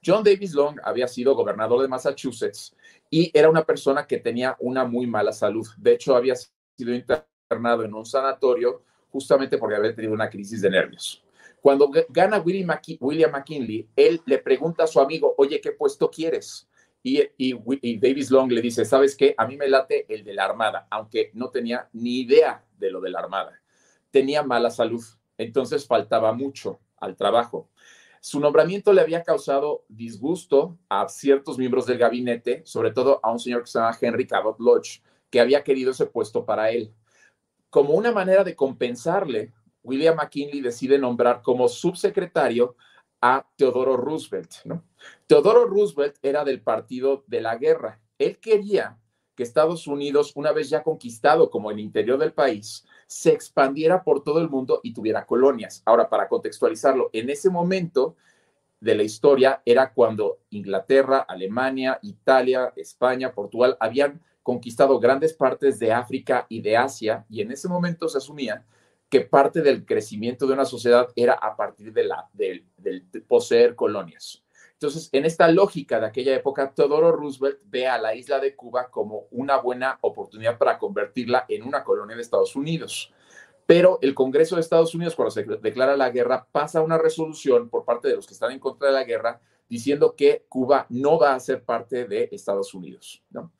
John 0.04 0.24
Davis 0.24 0.54
Long 0.54 0.78
había 0.82 1.08
sido 1.08 1.34
gobernador 1.34 1.82
de 1.82 1.88
Massachusetts 1.88 2.74
y 3.10 3.30
era 3.32 3.48
una 3.48 3.64
persona 3.64 4.06
que 4.06 4.18
tenía 4.18 4.56
una 4.60 4.84
muy 4.84 5.06
mala 5.06 5.32
salud. 5.32 5.66
De 5.78 5.92
hecho, 5.92 6.16
había 6.16 6.34
sido 6.36 6.94
internado 6.94 7.84
en 7.84 7.94
un 7.94 8.04
sanatorio 8.04 8.82
justamente 9.10 9.56
porque 9.56 9.76
había 9.76 9.94
tenido 9.94 10.12
una 10.12 10.28
crisis 10.28 10.60
de 10.60 10.70
nervios. 10.70 11.24
Cuando 11.60 11.90
gana 12.10 12.38
William 12.38 13.32
McKinley, 13.32 13.88
él 13.96 14.20
le 14.26 14.38
pregunta 14.38 14.84
a 14.84 14.86
su 14.86 15.00
amigo, 15.00 15.34
oye, 15.38 15.60
¿qué 15.60 15.72
puesto 15.72 16.10
quieres? 16.10 16.68
Y, 17.02 17.98
Davis 17.98 18.30
Long 18.30 18.50
le 18.50 18.60
dice, 18.60 18.84
¿sabes 18.84 19.16
qué? 19.16 19.34
A 19.38 19.46
mí 19.46 19.56
me 19.56 19.68
late 19.68 20.06
el 20.08 20.24
de 20.24 20.34
la 20.34 20.44
Armada, 20.44 20.88
aunque 20.90 21.30
no 21.34 21.50
tenía 21.50 21.88
ni 21.92 22.20
idea 22.20 22.64
de 22.78 22.90
lo 22.90 23.00
de 23.00 23.10
la 23.10 23.20
Armada 23.20 23.60
tenía 24.16 24.42
mala 24.42 24.70
salud, 24.70 25.04
entonces 25.36 25.86
faltaba 25.86 26.32
mucho 26.32 26.80
al 26.96 27.16
trabajo. 27.16 27.68
Su 28.22 28.40
nombramiento 28.40 28.94
le 28.94 29.02
había 29.02 29.22
causado 29.22 29.84
disgusto 29.90 30.78
a 30.88 31.06
ciertos 31.10 31.58
miembros 31.58 31.84
del 31.84 31.98
gabinete, 31.98 32.62
sobre 32.64 32.92
todo 32.92 33.20
a 33.22 33.30
un 33.30 33.38
señor 33.38 33.60
que 33.60 33.66
se 33.66 33.78
llama 33.78 33.94
Henry 34.00 34.26
Cabot 34.26 34.58
Lodge, 34.58 35.02
que 35.28 35.38
había 35.38 35.62
querido 35.62 35.90
ese 35.90 36.06
puesto 36.06 36.46
para 36.46 36.70
él. 36.70 36.94
Como 37.68 37.92
una 37.92 38.10
manera 38.10 38.42
de 38.42 38.56
compensarle, 38.56 39.52
William 39.82 40.16
McKinley 40.16 40.62
decide 40.62 40.98
nombrar 40.98 41.42
como 41.42 41.68
subsecretario 41.68 42.74
a 43.20 43.46
Teodoro 43.54 43.98
Roosevelt. 43.98 44.50
Teodoro 45.26 45.66
Roosevelt 45.66 46.16
era 46.22 46.42
del 46.42 46.62
partido 46.62 47.22
de 47.26 47.42
la 47.42 47.56
guerra. 47.56 48.00
Él 48.16 48.38
quería 48.38 48.98
que 49.34 49.42
Estados 49.42 49.86
Unidos, 49.86 50.32
una 50.36 50.52
vez 50.52 50.70
ya 50.70 50.82
conquistado 50.82 51.50
como 51.50 51.70
el 51.70 51.80
interior 51.80 52.18
del 52.18 52.32
país, 52.32 52.86
se 53.06 53.32
expandiera 53.32 54.02
por 54.02 54.22
todo 54.22 54.40
el 54.40 54.48
mundo 54.48 54.80
y 54.82 54.92
tuviera 54.92 55.26
colonias. 55.26 55.82
Ahora, 55.84 56.08
para 56.08 56.28
contextualizarlo, 56.28 57.10
en 57.12 57.30
ese 57.30 57.50
momento 57.50 58.16
de 58.80 58.94
la 58.94 59.02
historia 59.02 59.62
era 59.64 59.92
cuando 59.92 60.38
Inglaterra, 60.50 61.24
Alemania, 61.28 61.98
Italia, 62.02 62.72
España, 62.76 63.32
Portugal 63.32 63.76
habían 63.80 64.20
conquistado 64.42 64.98
grandes 65.00 65.32
partes 65.32 65.78
de 65.78 65.92
África 65.92 66.46
y 66.48 66.60
de 66.60 66.76
Asia, 66.76 67.26
y 67.28 67.40
en 67.40 67.50
ese 67.50 67.68
momento 67.68 68.08
se 68.08 68.18
asumía 68.18 68.64
que 69.08 69.20
parte 69.20 69.60
del 69.60 69.84
crecimiento 69.84 70.46
de 70.46 70.52
una 70.52 70.64
sociedad 70.64 71.08
era 71.16 71.34
a 71.34 71.56
partir 71.56 71.92
de 71.92 72.04
la, 72.04 72.28
del 72.32 72.64
poseer 73.26 73.74
colonias. 73.74 74.45
Entonces, 74.78 75.08
en 75.12 75.24
esta 75.24 75.48
lógica 75.48 75.98
de 75.98 76.06
aquella 76.06 76.34
época, 76.34 76.74
Teodoro 76.74 77.10
Roosevelt 77.10 77.60
ve 77.64 77.86
a 77.86 77.96
la 77.96 78.14
isla 78.14 78.38
de 78.40 78.54
Cuba 78.54 78.90
como 78.90 79.26
una 79.30 79.56
buena 79.56 79.98
oportunidad 80.02 80.58
para 80.58 80.78
convertirla 80.78 81.46
en 81.48 81.62
una 81.62 81.82
colonia 81.82 82.14
de 82.14 82.20
Estados 82.20 82.54
Unidos. 82.56 83.10
Pero 83.64 83.98
el 84.02 84.14
Congreso 84.14 84.56
de 84.56 84.60
Estados 84.60 84.94
Unidos, 84.94 85.16
cuando 85.16 85.30
se 85.30 85.44
declara 85.44 85.96
la 85.96 86.10
guerra, 86.10 86.46
pasa 86.52 86.82
una 86.82 86.98
resolución 86.98 87.70
por 87.70 87.86
parte 87.86 88.08
de 88.08 88.16
los 88.16 88.26
que 88.26 88.34
están 88.34 88.52
en 88.52 88.58
contra 88.58 88.88
de 88.88 88.94
la 88.94 89.04
guerra 89.04 89.40
diciendo 89.66 90.14
que 90.14 90.44
Cuba 90.48 90.86
no 90.90 91.18
va 91.18 91.34
a 91.34 91.40
ser 91.40 91.64
parte 91.64 92.04
de 92.04 92.28
Estados 92.30 92.74
Unidos, 92.74 93.24
¿no? 93.30 93.52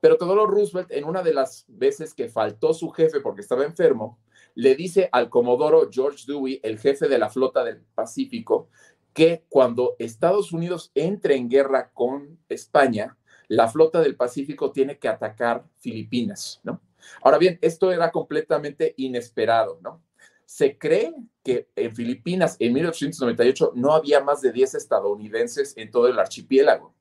Pero 0.00 0.16
Teodoro 0.16 0.46
Roosevelt, 0.46 0.90
en 0.90 1.04
una 1.04 1.22
de 1.22 1.34
las 1.34 1.64
veces 1.68 2.14
que 2.14 2.28
faltó 2.28 2.74
su 2.74 2.90
jefe 2.90 3.20
porque 3.20 3.42
estaba 3.42 3.64
enfermo, 3.64 4.18
le 4.54 4.74
dice 4.74 5.08
al 5.12 5.30
comodoro 5.30 5.88
George 5.92 6.24
Dewey, 6.26 6.60
el 6.64 6.78
jefe 6.78 7.08
de 7.08 7.18
la 7.18 7.30
flota 7.30 7.62
del 7.62 7.82
Pacífico, 7.94 8.68
que 9.12 9.44
cuando 9.48 9.96
Estados 9.98 10.52
Unidos 10.52 10.90
entre 10.94 11.36
en 11.36 11.48
guerra 11.48 11.90
con 11.92 12.38
España, 12.48 13.16
la 13.48 13.68
flota 13.68 14.00
del 14.00 14.16
Pacífico 14.16 14.72
tiene 14.72 14.98
que 14.98 15.08
atacar 15.08 15.64
Filipinas, 15.78 16.60
¿no? 16.62 16.80
Ahora 17.22 17.38
bien, 17.38 17.58
esto 17.60 17.92
era 17.92 18.10
completamente 18.10 18.94
inesperado, 18.96 19.78
¿no? 19.82 20.02
Se 20.46 20.78
cree 20.78 21.14
que 21.42 21.68
en 21.76 21.94
Filipinas 21.94 22.56
en 22.58 22.74
1898 22.74 23.72
no 23.74 23.92
había 23.92 24.22
más 24.22 24.40
de 24.40 24.52
10 24.52 24.74
estadounidenses 24.74 25.74
en 25.76 25.90
todo 25.90 26.08
el 26.08 26.18
archipiélago. 26.18 26.94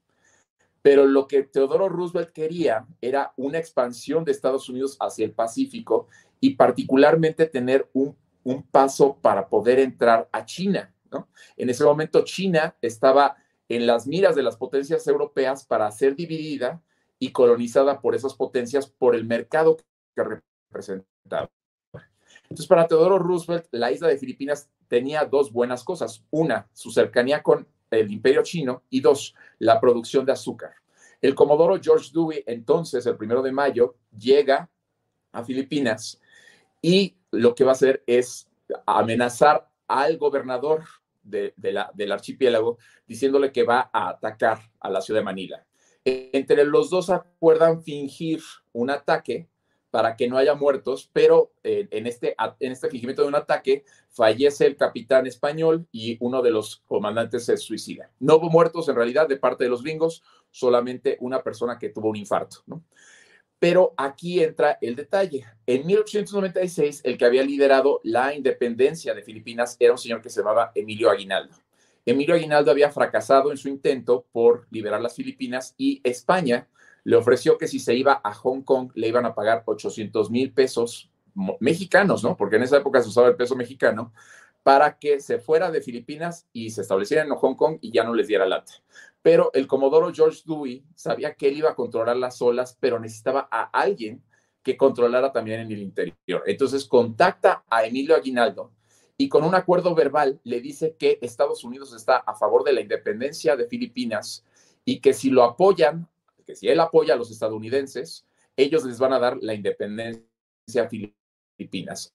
Pero 0.81 1.05
lo 1.05 1.27
que 1.27 1.43
Teodoro 1.43 1.89
Roosevelt 1.89 2.31
quería 2.31 2.87
era 3.01 3.33
una 3.37 3.59
expansión 3.59 4.23
de 4.23 4.31
Estados 4.31 4.67
Unidos 4.67 4.97
hacia 4.99 5.25
el 5.25 5.33
Pacífico 5.33 6.07
y 6.39 6.55
particularmente 6.55 7.45
tener 7.45 7.87
un, 7.93 8.17
un 8.43 8.63
paso 8.63 9.17
para 9.21 9.47
poder 9.47 9.79
entrar 9.79 10.27
a 10.31 10.45
China. 10.45 10.93
En 11.57 11.69
ese 11.69 11.83
momento 11.83 12.23
China 12.23 12.75
estaba 12.81 13.37
en 13.69 13.87
las 13.87 14.07
miras 14.07 14.35
de 14.35 14.43
las 14.43 14.57
potencias 14.57 15.07
europeas 15.07 15.65
para 15.65 15.89
ser 15.91 16.15
dividida 16.15 16.81
y 17.19 17.31
colonizada 17.31 18.01
por 18.01 18.15
esas 18.15 18.33
potencias 18.33 18.87
por 18.87 19.15
el 19.15 19.25
mercado 19.25 19.77
que 20.15 20.23
representaba. 20.23 21.49
Entonces, 22.43 22.67
para 22.67 22.87
Teodoro 22.87 23.17
Roosevelt, 23.17 23.67
la 23.71 23.91
isla 23.91 24.07
de 24.07 24.17
Filipinas 24.17 24.69
tenía 24.87 25.23
dos 25.23 25.53
buenas 25.53 25.83
cosas. 25.83 26.25
Una, 26.31 26.69
su 26.73 26.91
cercanía 26.91 27.41
con 27.41 27.67
el 27.91 28.11
imperio 28.11 28.43
chino 28.43 28.83
y 28.89 28.99
dos, 28.99 29.35
la 29.59 29.79
producción 29.79 30.25
de 30.25 30.33
azúcar. 30.33 30.73
El 31.21 31.35
comodoro 31.35 31.79
George 31.81 32.09
Dewey, 32.13 32.43
entonces, 32.47 33.05
el 33.05 33.15
primero 33.15 33.41
de 33.41 33.51
mayo, 33.51 33.95
llega 34.17 34.69
a 35.31 35.43
Filipinas 35.43 36.19
y 36.81 37.15
lo 37.31 37.55
que 37.55 37.63
va 37.63 37.71
a 37.71 37.73
hacer 37.73 38.03
es 38.05 38.49
amenazar 38.85 39.69
al 39.87 40.17
gobernador 40.17 40.83
del 41.23 42.11
archipiélago 42.11 42.77
diciéndole 43.07 43.51
que 43.51 43.63
va 43.63 43.89
a 43.93 44.09
atacar 44.09 44.59
a 44.79 44.89
la 44.89 45.01
ciudad 45.01 45.19
de 45.19 45.25
Manila. 45.25 45.65
Entre 46.03 46.63
los 46.65 46.89
dos 46.89 47.09
acuerdan 47.09 47.83
fingir 47.83 48.41
un 48.73 48.89
ataque 48.89 49.47
para 49.91 50.15
que 50.15 50.27
no 50.27 50.37
haya 50.37 50.55
muertos, 50.55 51.09
pero 51.13 51.51
eh, 51.63 51.87
en, 51.91 52.07
este, 52.07 52.33
en 52.59 52.71
este 52.71 52.89
fingimiento 52.89 53.21
de 53.21 53.27
un 53.27 53.35
ataque 53.35 53.83
fallece 54.09 54.65
el 54.65 54.77
capitán 54.77 55.27
español 55.27 55.85
y 55.91 56.17
uno 56.21 56.41
de 56.41 56.49
los 56.49 56.81
comandantes 56.87 57.45
se 57.45 57.57
suicida. 57.57 58.09
No 58.19 58.37
hubo 58.37 58.49
muertos 58.49 58.87
en 58.87 58.95
realidad 58.95 59.27
de 59.27 59.37
parte 59.37 59.65
de 59.65 59.69
los 59.69 59.83
gringos, 59.83 60.23
solamente 60.49 61.17
una 61.19 61.43
persona 61.43 61.77
que 61.77 61.89
tuvo 61.89 62.09
un 62.09 62.15
infarto. 62.15 62.63
Pero 63.61 63.93
aquí 63.95 64.43
entra 64.43 64.79
el 64.81 64.95
detalle. 64.95 65.45
En 65.67 65.85
1896, 65.85 67.01
el 67.03 67.15
que 67.15 67.25
había 67.25 67.43
liderado 67.43 68.01
la 68.03 68.33
independencia 68.33 69.13
de 69.13 69.21
Filipinas 69.21 69.77
era 69.79 69.91
un 69.91 69.99
señor 69.99 70.19
que 70.19 70.31
se 70.31 70.39
llamaba 70.39 70.71
Emilio 70.73 71.11
Aguinaldo. 71.11 71.53
Emilio 72.03 72.33
Aguinaldo 72.33 72.71
había 72.71 72.89
fracasado 72.89 73.51
en 73.51 73.57
su 73.57 73.69
intento 73.69 74.25
por 74.31 74.65
liberar 74.71 74.99
las 74.99 75.15
Filipinas 75.15 75.75
y 75.77 76.01
España 76.03 76.67
le 77.03 77.15
ofreció 77.15 77.59
que 77.59 77.67
si 77.67 77.77
se 77.77 77.93
iba 77.93 78.19
a 78.23 78.33
Hong 78.33 78.63
Kong 78.63 78.93
le 78.95 79.07
iban 79.07 79.27
a 79.27 79.35
pagar 79.35 79.61
800 79.63 80.31
mil 80.31 80.51
pesos 80.53 81.11
mexicanos, 81.59 82.23
¿no? 82.23 82.35
Porque 82.35 82.55
en 82.55 82.63
esa 82.63 82.77
época 82.77 83.03
se 83.03 83.09
usaba 83.09 83.27
el 83.27 83.35
peso 83.35 83.55
mexicano, 83.55 84.11
para 84.63 84.97
que 84.97 85.19
se 85.19 85.39
fuera 85.39 85.71
de 85.71 85.81
Filipinas 85.81 86.47
y 86.51 86.69
se 86.71 86.81
estableciera 86.81 87.23
en 87.23 87.29
Hong 87.29 87.55
Kong 87.55 87.77
y 87.81 87.91
ya 87.91 88.03
no 88.03 88.13
les 88.13 88.27
diera 88.27 88.45
lata. 88.45 88.73
Pero 89.21 89.51
el 89.53 89.67
comodoro 89.67 90.11
George 90.13 90.41
Dewey 90.45 90.83
sabía 90.95 91.35
que 91.35 91.49
él 91.49 91.57
iba 91.57 91.71
a 91.71 91.75
controlar 91.75 92.17
las 92.17 92.41
olas, 92.41 92.77
pero 92.79 92.99
necesitaba 92.99 93.47
a 93.51 93.63
alguien 93.63 94.23
que 94.63 94.77
controlara 94.77 95.31
también 95.31 95.61
en 95.61 95.71
el 95.71 95.81
interior. 95.81 96.43
Entonces 96.45 96.85
contacta 96.85 97.63
a 97.69 97.85
Emilio 97.85 98.15
Aguinaldo 98.15 98.71
y 99.17 99.29
con 99.29 99.43
un 99.43 99.55
acuerdo 99.55 99.93
verbal 99.93 100.39
le 100.43 100.61
dice 100.61 100.95
que 100.97 101.19
Estados 101.21 101.63
Unidos 101.63 101.93
está 101.93 102.17
a 102.17 102.33
favor 102.33 102.63
de 102.63 102.73
la 102.73 102.81
independencia 102.81 103.55
de 103.55 103.67
Filipinas 103.67 104.43
y 104.85 104.99
que 104.99 105.13
si 105.13 105.29
lo 105.29 105.43
apoyan 105.43 106.07
que 106.45 106.55
si 106.55 106.67
él 106.67 106.79
apoya 106.79 107.13
a 107.13 107.17
los 107.17 107.31
estadounidenses, 107.31 108.25
ellos 108.55 108.83
les 108.83 108.99
van 108.99 109.13
a 109.13 109.19
dar 109.19 109.37
la 109.41 109.53
independencia 109.53 110.83
a 110.83 110.89
Filipinas. 110.89 112.13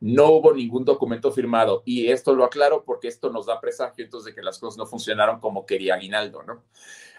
No 0.00 0.30
hubo 0.30 0.52
ningún 0.52 0.84
documento 0.84 1.32
firmado 1.32 1.82
y 1.86 2.08
esto 2.08 2.34
lo 2.34 2.44
aclaro 2.44 2.84
porque 2.84 3.08
esto 3.08 3.30
nos 3.30 3.46
da 3.46 3.60
presagio 3.60 4.06
de 4.06 4.34
que 4.34 4.42
las 4.42 4.58
cosas 4.58 4.76
no 4.76 4.86
funcionaron 4.86 5.40
como 5.40 5.64
quería 5.64 5.94
Aguinaldo, 5.94 6.42
¿no? 6.42 6.64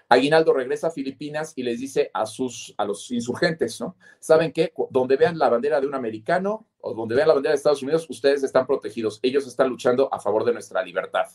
Aguinaldo 0.10 0.53
regresa 0.53 0.88
a 0.88 0.91
Filipinas 0.91 1.53
y 1.55 1.63
les 1.63 1.79
dice 1.79 2.12
a 2.13 2.25
sus 2.25 2.74
a 2.77 2.86
los 2.86 3.12
insurgentes, 3.12 3.81
¿no? 3.81 3.98
Saben 4.19 4.53
que 4.53 4.72
donde 4.89 5.17
vean 5.17 5.38
la 5.38 5.50
bandera 5.50 5.81
de 5.81 5.88
un 5.88 5.96
americano 5.96 6.67
o 6.79 6.93
donde 6.93 7.15
vean 7.15 7.27
la 7.27 7.34
bandera 7.34 7.51
de 7.51 7.57
Estados 7.57 7.84
Unidos, 7.84 8.05
ustedes 8.10 8.43
están 8.43 8.65
protegidos. 8.65 9.19
Ellos 9.22 9.46
están 9.48 9.69
luchando 9.69 10.13
a 10.13 10.19
favor 10.19 10.46
de 10.46 10.53
nuestra 10.53 10.81
libertad. 10.84 11.25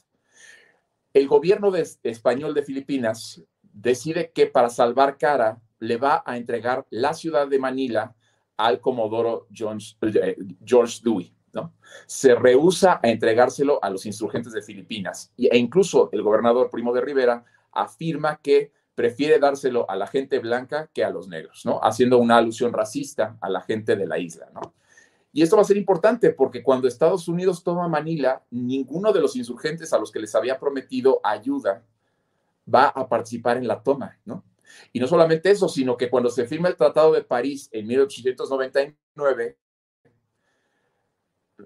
El 1.13 1.29
gobierno 1.29 1.71
español 1.75 2.55
de 2.55 2.63
Filipinas 2.63 3.43
decide 3.61 4.33
que 4.33 4.47
para 4.47 4.71
salvar 4.71 5.19
cara 5.19 5.61
le 5.79 5.99
va 5.99 6.23
a 6.25 6.39
entregar 6.39 6.87
la 6.89 7.13
ciudad 7.13 7.49
de 7.49 7.59
Manila 7.59 8.15
al 8.57 8.81
comodoro 8.81 9.47
eh, 9.51 10.37
George 10.65 11.01
Dewey. 11.03 11.35
¿no? 11.53 11.75
Se 12.07 12.35
rehúsa 12.35 13.01
a 13.03 13.09
entregárselo 13.09 13.79
a 13.83 13.91
los 13.91 14.07
insurgentes 14.07 14.53
de 14.53 14.63
Filipinas 14.63 15.33
e 15.37 15.57
incluso 15.57 16.09
el 16.13 16.23
gobernador 16.23 16.71
Primo 16.71 16.93
de 16.93 17.03
Rivera 17.03 17.45
afirma 17.73 18.39
que 18.43 18.73
prefiere 18.95 19.39
dárselo 19.39 19.89
a 19.91 19.97
la 19.97 20.07
gente 20.07 20.39
blanca 20.39 20.91
que 20.93 21.05
a 21.05 21.11
los 21.11 21.29
negros, 21.29 21.63
¿no? 21.65 21.81
haciendo 21.83 22.19
una 22.19 22.37
alusión 22.37 22.73
racista 22.73 23.37
a 23.41 23.51
la 23.51 23.61
gente 23.63 23.97
de 23.97 24.07
la 24.07 24.19
isla. 24.19 24.49
¿no? 24.55 24.75
Y 25.33 25.43
esto 25.43 25.57
va 25.57 25.63
a 25.63 25.67
ser 25.67 25.79
importante 25.79 26.31
porque 26.31 26.63
cuando 26.63 26.87
Estados 26.87 27.27
Unidos 27.27 27.65
toma 27.65 27.89
Manila, 27.89 28.43
ninguno 28.51 29.13
de 29.13 29.21
los 29.21 29.35
insurgentes 29.37 29.93
a 29.93 29.99
los 29.99 30.13
que 30.13 30.21
les 30.21 30.35
había 30.35 30.59
prometido 30.59 31.21
ayuda 31.25 31.83
va 32.73 32.89
a 32.89 33.09
participar 33.09 33.57
en 33.57 33.67
la 33.67 33.83
toma, 33.83 34.19
¿no? 34.25 34.45
Y 34.93 35.01
no 35.01 35.07
solamente 35.07 35.51
eso, 35.51 35.69
sino 35.69 35.97
que 35.97 36.11
cuando 36.11 36.31
se 36.31 36.47
firma 36.47 36.69
el 36.69 36.77
Tratado 36.77 37.13
de 37.13 37.23
París 37.23 37.69
en 37.73 37.87
1899, 37.87 39.59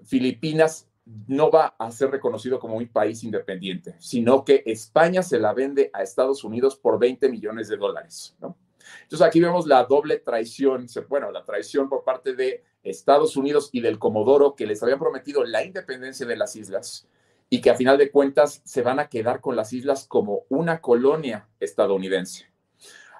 Filipinas 0.03 0.89
no 1.27 1.49
va 1.49 1.75
a 1.79 1.91
ser 1.91 2.11
reconocido 2.11 2.59
como 2.59 2.75
un 2.75 2.87
país 2.87 3.23
independiente, 3.23 3.95
sino 3.99 4.43
que 4.43 4.63
España 4.65 5.23
se 5.23 5.39
la 5.39 5.53
vende 5.53 5.89
a 5.93 6.03
Estados 6.03 6.43
Unidos 6.43 6.75
por 6.75 6.99
20 6.99 7.29
millones 7.29 7.69
de 7.69 7.77
dólares. 7.77 8.35
Entonces 9.03 9.25
aquí 9.25 9.39
vemos 9.39 9.67
la 9.67 9.83
doble 9.85 10.17
traición, 10.17 10.87
bueno, 11.07 11.31
la 11.31 11.45
traición 11.45 11.89
por 11.89 12.03
parte 12.03 12.35
de 12.35 12.63
Estados 12.83 13.37
Unidos 13.37 13.69
y 13.71 13.81
del 13.81 13.99
Comodoro 13.99 14.55
que 14.55 14.67
les 14.67 14.81
habían 14.83 14.99
prometido 14.99 15.43
la 15.43 15.63
independencia 15.63 16.25
de 16.25 16.37
las 16.37 16.55
islas 16.55 17.07
y 17.49 17.61
que 17.61 17.69
a 17.69 17.75
final 17.75 17.97
de 17.97 18.11
cuentas 18.11 18.61
se 18.65 18.81
van 18.81 18.99
a 18.99 19.07
quedar 19.07 19.39
con 19.41 19.55
las 19.55 19.71
islas 19.73 20.05
como 20.07 20.43
una 20.49 20.81
colonia 20.81 21.47
estadounidense. 21.59 22.47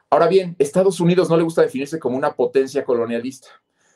Ahora 0.10 0.28
bien, 0.28 0.56
Estados 0.58 1.00
Unidos 1.00 1.30
no 1.30 1.36
le 1.36 1.44
gusta 1.44 1.62
definirse 1.62 2.00
como 2.00 2.18
una 2.18 2.34
potencia 2.34 2.86
colonialista. 2.86 3.50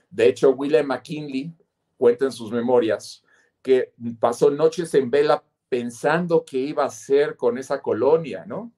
De 0.09 0.27
hecho, 0.27 0.51
William 0.51 0.85
McKinley 0.85 1.53
cuenta 1.97 2.25
en 2.25 2.31
sus 2.33 2.51
memorias 2.51 3.23
que 3.61 3.93
pasó 4.19 4.51
noches 4.51 4.93
en 4.95 5.09
vela 5.09 5.43
pensando 5.69 6.43
qué 6.43 6.57
iba 6.57 6.83
a 6.83 6.87
hacer 6.87 7.37
con 7.37 7.57
esa 7.57 7.81
colonia, 7.81 8.43
¿no? 8.45 8.73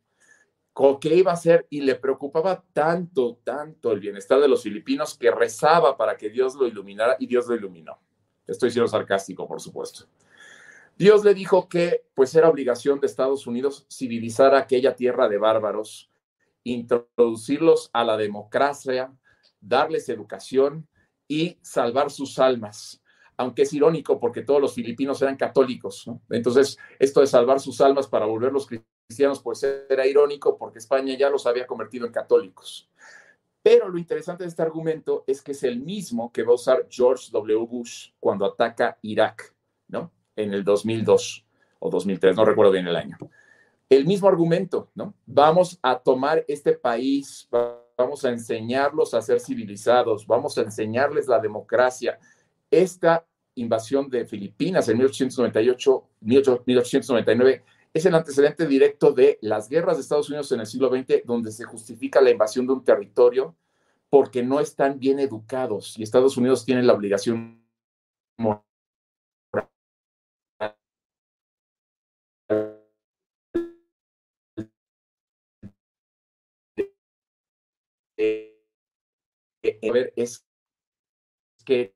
¿Qué 1.02 1.16
iba 1.16 1.32
a 1.32 1.36
hacer? 1.36 1.66
Y 1.70 1.82
le 1.82 1.96
preocupaba 1.96 2.64
tanto, 2.74 3.40
tanto 3.44 3.92
el 3.92 4.00
bienestar 4.00 4.40
de 4.40 4.48
los 4.48 4.62
filipinos 4.62 5.18
que 5.18 5.32
rezaba 5.32 5.98
para 5.98 6.18
que 6.18 6.30
Dios 6.30 6.56
lo 6.56 6.68
iluminara 6.68 7.16
y 7.20 7.28
Dios 7.28 7.48
lo 7.48 7.56
iluminó. 7.56 8.00
Estoy 8.46 8.70
siendo 8.70 8.88
sarcástico, 8.88 9.48
por 9.48 9.62
supuesto. 9.62 10.06
Dios 10.98 11.24
le 11.24 11.34
dijo 11.34 11.68
que 11.68 12.04
pues 12.14 12.36
era 12.36 12.50
obligación 12.50 13.00
de 13.00 13.08
Estados 13.08 13.48
Unidos 13.48 13.88
civilizar 13.90 14.54
aquella 14.54 14.96
tierra 14.96 15.28
de 15.28 15.38
bárbaros, 15.40 16.12
introducirlos 16.64 17.90
a 17.94 18.04
la 18.04 18.18
democracia, 18.18 19.14
darles 19.60 20.10
educación 20.10 20.88
y 21.28 21.58
salvar 21.62 22.12
sus 22.12 22.40
almas. 22.40 23.02
Aunque 23.38 23.64
es 23.64 23.74
irónico 23.74 24.20
porque 24.20 24.44
todos 24.44 24.62
los 24.62 24.74
filipinos 24.74 25.22
eran 25.22 25.36
católicos. 25.36 26.06
Entonces, 26.30 26.78
esto 27.00 27.22
de 27.22 27.28
salvar 27.28 27.60
sus 27.60 27.82
almas 27.82 28.08
para 28.08 28.26
volverlos 28.26 28.68
cristianos, 28.68 29.42
pues 29.42 29.64
era 29.64 30.06
irónico 30.06 30.58
porque 30.58 30.80
España 30.80 31.16
ya 31.18 31.30
los 31.30 31.48
había 31.48 31.66
convertido 31.66 32.06
en 32.06 32.12
católicos. 32.12 32.90
Pero 33.62 33.88
lo 33.90 33.98
interesante 33.98 34.44
de 34.44 34.50
este 34.50 34.62
argumento 34.62 35.24
es 35.26 35.42
que 35.42 35.54
es 35.54 35.64
el 35.64 35.80
mismo 35.80 36.32
que 36.32 36.44
va 36.44 36.52
a 36.52 36.56
usar 36.56 36.88
George 36.90 37.30
W. 37.32 37.66
Bush 37.66 38.12
cuando 38.20 38.46
ataca 38.46 38.98
Irak, 39.02 39.56
¿no? 39.88 40.12
en 40.36 40.54
el 40.54 40.64
2002 40.64 41.46
o 41.80 41.90
2003, 41.90 42.36
no 42.36 42.46
recuerdo 42.46 42.72
bien 42.72 42.88
el 42.88 42.96
año. 42.96 43.18
El 43.94 44.08
mismo 44.08 44.28
argumento, 44.28 44.90
¿no? 44.96 45.14
Vamos 45.28 45.78
a 45.84 46.00
tomar 46.00 46.44
este 46.48 46.74
país, 46.74 47.48
vamos 47.96 48.26
a 48.26 48.30
enseñarlos 48.30 49.14
a 49.14 49.22
ser 49.22 49.40
civilizados, 49.40 50.26
vamos 50.26 50.58
a 50.58 50.62
enseñarles 50.62 51.28
la 51.28 51.38
democracia. 51.38 52.18
Esta 52.72 53.24
invasión 53.54 54.10
de 54.10 54.26
Filipinas 54.26 54.90
en 54.90 54.98
1898, 54.98 56.10
1899 56.22 57.64
es 57.94 58.06
el 58.08 58.16
antecedente 58.16 58.66
directo 58.66 59.12
de 59.12 59.38
las 59.42 59.70
guerras 59.70 59.98
de 59.98 60.02
Estados 60.02 60.28
Unidos 60.28 60.52
en 60.52 60.62
el 60.62 60.66
siglo 60.66 60.90
XX, 60.90 61.24
donde 61.24 61.52
se 61.52 61.66
justifica 61.66 62.20
la 62.20 62.32
invasión 62.32 62.66
de 62.66 62.74
un 62.74 62.84
territorio 62.84 63.56
porque 64.10 64.42
no 64.42 64.60
están 64.60 64.98
bien 64.98 65.20
educados 65.20 66.00
y 66.00 66.02
Estados 66.02 66.36
Unidos 66.36 66.66
tiene 66.66 66.82
la 66.82 66.94
obligación 66.94 67.64
moral 68.38 68.73
ver 79.64 80.14
es 80.16 80.46
que 81.66 81.96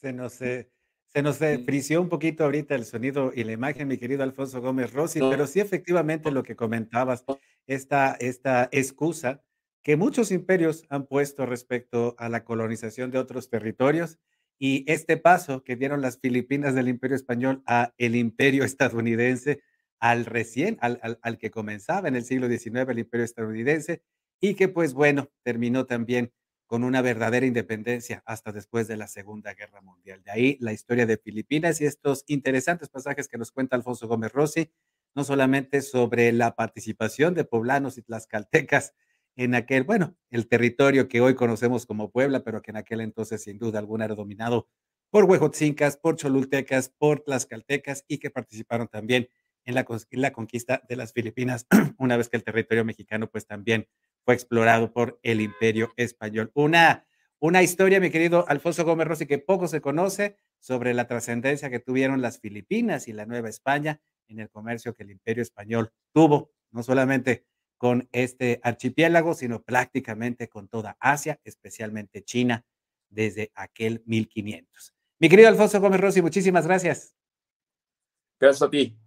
se 0.00 0.12
nos, 0.12 0.32
se 0.32 1.22
nos 1.22 1.38
frició 1.38 2.00
un 2.00 2.08
poquito 2.08 2.44
ahorita 2.44 2.74
el 2.74 2.86
sonido 2.86 3.32
y 3.34 3.44
la 3.44 3.52
imagen, 3.52 3.88
mi 3.88 3.98
querido 3.98 4.22
Alfonso 4.22 4.60
Gómez 4.62 4.92
Rossi, 4.92 5.20
pero 5.20 5.46
sí 5.46 5.60
efectivamente 5.60 6.30
lo 6.30 6.42
que 6.42 6.56
comentabas, 6.56 7.24
esta, 7.66 8.16
esta 8.18 8.68
excusa 8.72 9.42
que 9.82 9.96
muchos 9.96 10.30
imperios 10.30 10.84
han 10.88 11.06
puesto 11.06 11.46
respecto 11.46 12.14
a 12.18 12.28
la 12.28 12.44
colonización 12.44 13.10
de 13.10 13.18
otros 13.18 13.50
territorios 13.50 14.18
y 14.58 14.84
este 14.90 15.16
paso 15.16 15.64
que 15.64 15.76
dieron 15.76 16.02
las 16.02 16.18
Filipinas 16.18 16.74
del 16.74 16.88
Imperio 16.88 17.16
Español 17.16 17.62
a 17.66 17.94
el 17.96 18.14
Imperio 18.14 18.64
estadounidense, 18.64 19.62
al 20.00 20.24
recién, 20.24 20.78
al, 20.80 21.18
al, 21.22 21.38
que 21.38 21.50
comenzaba 21.50 22.08
en 22.08 22.16
el 22.16 22.24
siglo 22.24 22.48
XIX 22.48 22.88
el 22.88 22.98
Imperio 22.98 23.24
estadounidense 23.24 24.02
y 24.40 24.54
que 24.54 24.68
pues 24.68 24.94
bueno, 24.94 25.30
terminó 25.42 25.86
también 25.86 26.32
con 26.66 26.84
una 26.84 27.02
verdadera 27.02 27.46
independencia 27.46 28.22
hasta 28.26 28.52
después 28.52 28.88
de 28.88 28.96
la 28.96 29.08
Segunda 29.08 29.54
Guerra 29.54 29.82
Mundial. 29.82 30.22
De 30.22 30.30
ahí 30.30 30.56
la 30.60 30.72
historia 30.72 31.04
de 31.04 31.18
Filipinas 31.18 31.80
y 31.80 31.84
estos 31.84 32.24
interesantes 32.28 32.88
pasajes 32.88 33.28
que 33.28 33.38
nos 33.38 33.52
cuenta 33.52 33.76
Alfonso 33.76 34.08
Gómez 34.08 34.32
Rossi, 34.32 34.70
no 35.14 35.24
solamente 35.24 35.82
sobre 35.82 36.32
la 36.32 36.54
participación 36.54 37.34
de 37.34 37.44
poblanos 37.44 37.98
y 37.98 38.02
tlaxcaltecas 38.02 38.94
en 39.36 39.54
aquel, 39.54 39.84
bueno, 39.84 40.16
el 40.30 40.48
territorio 40.48 41.08
que 41.08 41.20
hoy 41.20 41.34
conocemos 41.34 41.86
como 41.86 42.10
Puebla, 42.10 42.44
pero 42.44 42.62
que 42.62 42.70
en 42.70 42.76
aquel 42.76 43.00
entonces 43.00 43.42
sin 43.42 43.58
duda 43.58 43.78
alguna 43.78 44.04
era 44.06 44.14
dominado 44.14 44.68
por 45.10 45.24
huejotzincas, 45.24 45.96
por 45.96 46.16
cholultecas, 46.16 46.88
por 46.88 47.20
tlaxcaltecas 47.20 48.04
y 48.06 48.18
que 48.18 48.30
participaron 48.30 48.88
también 48.88 49.28
en 49.64 49.74
la, 49.74 49.86
la 50.10 50.32
conquista 50.32 50.82
de 50.88 50.96
las 50.96 51.12
Filipinas, 51.12 51.66
una 51.98 52.16
vez 52.16 52.28
que 52.28 52.36
el 52.36 52.44
territorio 52.44 52.84
mexicano 52.84 53.30
pues 53.30 53.46
también 53.46 53.88
fue 54.24 54.34
explorado 54.34 54.92
por 54.92 55.18
el 55.22 55.40
imperio 55.40 55.92
español. 55.96 56.50
Una, 56.54 57.06
una 57.38 57.62
historia, 57.62 58.00
mi 58.00 58.10
querido 58.10 58.44
Alfonso 58.48 58.84
Gómez 58.84 59.08
Rossi, 59.08 59.26
que 59.26 59.38
poco 59.38 59.68
se 59.68 59.80
conoce 59.80 60.36
sobre 60.58 60.94
la 60.94 61.06
trascendencia 61.06 61.70
que 61.70 61.80
tuvieron 61.80 62.20
las 62.22 62.38
Filipinas 62.38 63.08
y 63.08 63.12
la 63.12 63.26
Nueva 63.26 63.48
España 63.48 64.00
en 64.28 64.40
el 64.40 64.50
comercio 64.50 64.94
que 64.94 65.02
el 65.02 65.10
imperio 65.10 65.42
español 65.42 65.92
tuvo, 66.12 66.52
no 66.70 66.82
solamente 66.82 67.46
con 67.78 68.08
este 68.12 68.60
archipiélago, 68.62 69.32
sino 69.34 69.62
prácticamente 69.62 70.48
con 70.48 70.68
toda 70.68 70.98
Asia, 71.00 71.40
especialmente 71.44 72.22
China, 72.22 72.66
desde 73.08 73.50
aquel 73.54 74.02
1500. 74.04 74.94
Mi 75.18 75.28
querido 75.28 75.48
Alfonso 75.48 75.80
Gómez 75.80 76.00
Rossi, 76.00 76.22
muchísimas 76.22 76.66
gracias. 76.66 77.16
Gracias 78.38 78.62
a 78.62 78.70
ti. 78.70 78.99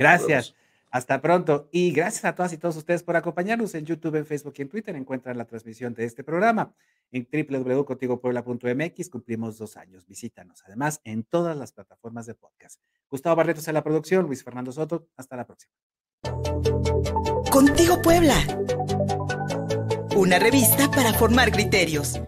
Gracias. 0.00 0.54
Hasta 0.90 1.20
pronto 1.20 1.68
y 1.70 1.92
gracias 1.92 2.24
a 2.24 2.34
todas 2.34 2.52
y 2.54 2.56
todos 2.56 2.76
ustedes 2.76 3.02
por 3.02 3.14
acompañarnos 3.14 3.74
en 3.74 3.84
YouTube, 3.84 4.16
en 4.16 4.24
Facebook 4.24 4.54
y 4.56 4.62
en 4.62 4.68
Twitter. 4.70 4.96
Encuentran 4.96 5.36
la 5.36 5.44
transmisión 5.44 5.92
de 5.94 6.04
este 6.04 6.24
programa 6.24 6.74
en 7.12 7.28
www.contigopuebla.mx. 7.30 9.10
Cumplimos 9.10 9.58
dos 9.58 9.76
años. 9.76 10.06
Visítanos 10.06 10.62
además 10.64 11.02
en 11.04 11.22
todas 11.22 11.56
las 11.56 11.72
plataformas 11.72 12.24
de 12.24 12.34
podcast. 12.34 12.80
Gustavo 13.10 13.36
Barretos 13.36 13.68
en 13.68 13.74
la 13.74 13.84
producción, 13.84 14.24
Luis 14.24 14.42
Fernando 14.42 14.72
Soto. 14.72 15.06
Hasta 15.16 15.36
la 15.36 15.46
próxima. 15.46 15.74
Contigo 17.52 18.00
Puebla. 18.02 18.34
Una 20.16 20.38
revista 20.38 20.90
para 20.90 21.12
formar 21.12 21.52
criterios. 21.52 22.20